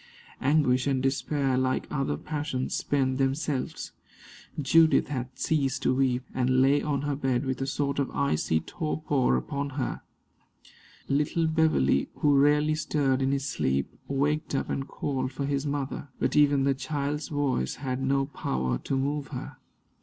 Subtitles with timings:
[0.41, 3.91] Anguish and despair, like other passions, spend themselves.
[4.59, 8.59] Judith had ceased to weep, and lay on her bed with a sort of icy
[8.61, 10.01] torpor upon her.
[11.07, 16.07] Little Beverley, who rarely stirred in his sleep, waked up and called for his mother;
[16.19, 19.57] but even the child's voice had no power to move her.